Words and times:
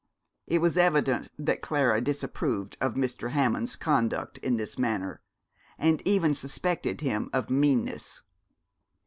It 0.47 0.61
was 0.61 0.77
evident 0.77 1.29
that 1.37 1.61
Clara 1.61 2.01
disapproved 2.01 2.75
of 2.81 2.95
Mr. 2.95 3.33
Hammond's 3.33 3.75
conduct 3.75 4.39
in 4.39 4.55
this 4.55 4.79
matter, 4.79 5.21
and 5.77 6.01
even 6.05 6.33
suspected 6.33 7.01
him 7.01 7.29
of 7.33 7.51
meanness. 7.51 8.23